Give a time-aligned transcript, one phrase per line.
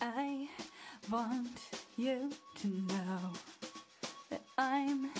[0.00, 0.48] I
[1.10, 1.58] want
[1.96, 3.32] you to know
[4.30, 5.10] that I'm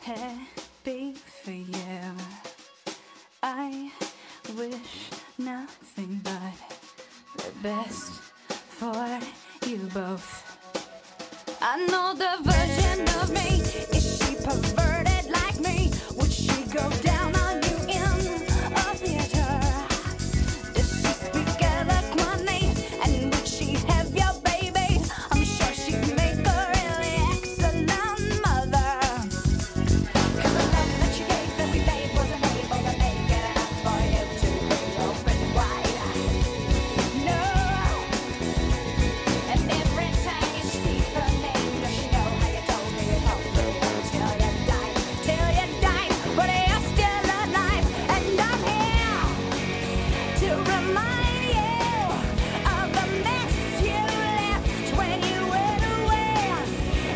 [0.00, 2.14] happy for you.
[3.42, 3.90] I
[4.56, 8.12] wish nothing but the best
[8.48, 9.20] for
[9.66, 10.42] you both.
[11.60, 13.60] I know the version of me.
[13.96, 15.90] Is she perverted like me?
[16.16, 17.03] Would she go?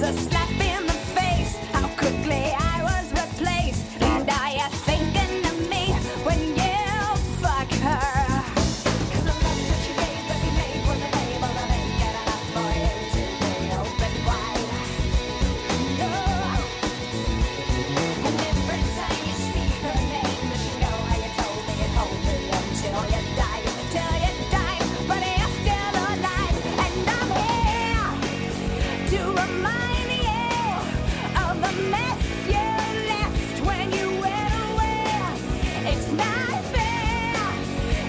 [0.00, 0.43] love's a slap.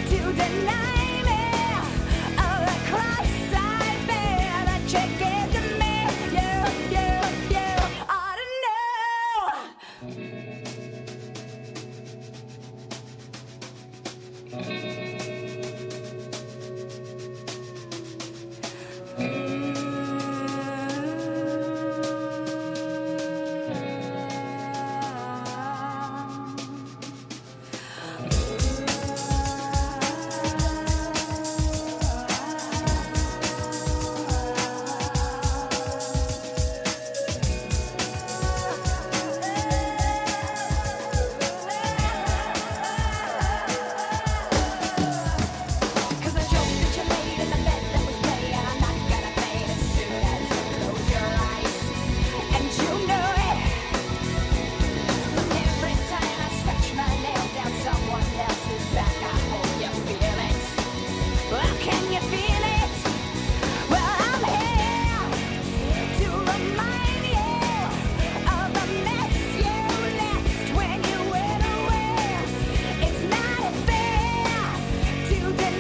[0.06, 1.05] to the light.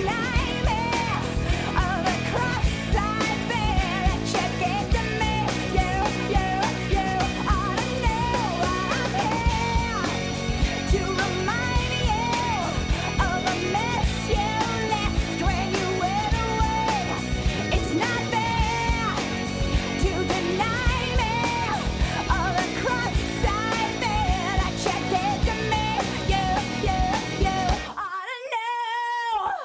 [0.04, 0.35] light.